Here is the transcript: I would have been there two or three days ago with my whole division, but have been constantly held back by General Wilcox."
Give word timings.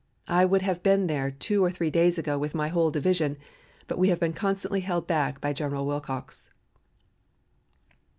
I 0.27 0.45
would 0.45 0.63
have 0.63 0.81
been 0.81 1.05
there 1.05 1.29
two 1.29 1.63
or 1.63 1.69
three 1.69 1.91
days 1.91 2.17
ago 2.17 2.35
with 2.39 2.55
my 2.55 2.69
whole 2.69 2.89
division, 2.89 3.37
but 3.85 4.03
have 4.07 4.19
been 4.19 4.33
constantly 4.33 4.79
held 4.79 5.05
back 5.05 5.39
by 5.39 5.53
General 5.53 5.85
Wilcox." 5.85 6.49